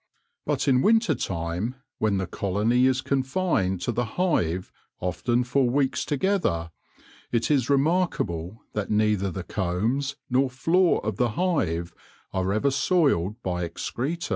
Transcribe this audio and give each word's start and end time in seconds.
But 0.47 0.67
in 0.67 0.81
winter 0.81 1.13
time, 1.13 1.75
when 1.99 2.17
the 2.17 2.25
colony 2.25 2.87
is 2.87 3.01
confined 3.01 3.81
to 3.81 3.91
the 3.91 4.05
hive 4.17 4.71
often 4.99 5.43
for 5.43 5.69
weeks 5.69 6.05
together, 6.05 6.71
it 7.31 7.51
is 7.51 7.69
remarkable 7.69 8.63
that 8.73 8.89
neither 8.89 9.29
the 9.29 9.43
combs 9.43 10.15
nor 10.27 10.49
floor 10.49 11.05
of 11.05 11.17
the 11.17 11.33
hive 11.33 11.93
are 12.33 12.51
ever 12.51 12.71
soiled 12.71 13.43
by 13.43 13.63
excreta. 13.63 14.29